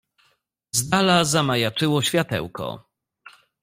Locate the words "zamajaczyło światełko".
1.23-2.89